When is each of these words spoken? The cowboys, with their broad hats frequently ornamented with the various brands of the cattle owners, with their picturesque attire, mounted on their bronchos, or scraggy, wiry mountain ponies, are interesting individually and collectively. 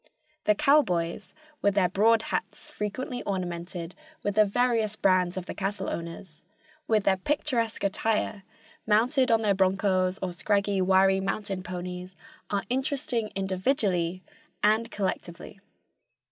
The 0.45 0.55
cowboys, 0.55 1.31
with 1.61 1.75
their 1.75 1.87
broad 1.87 2.23
hats 2.33 2.71
frequently 2.71 3.21
ornamented 3.21 3.93
with 4.23 4.33
the 4.33 4.45
various 4.47 4.95
brands 4.95 5.37
of 5.37 5.45
the 5.45 5.53
cattle 5.53 5.87
owners, 5.91 6.43
with 6.87 7.03
their 7.03 7.17
picturesque 7.17 7.83
attire, 7.83 8.41
mounted 8.87 9.29
on 9.29 9.43
their 9.43 9.53
bronchos, 9.53 10.17
or 10.23 10.33
scraggy, 10.33 10.81
wiry 10.81 11.19
mountain 11.21 11.61
ponies, 11.61 12.15
are 12.49 12.63
interesting 12.67 13.31
individually 13.35 14.23
and 14.63 14.89
collectively. 14.89 15.59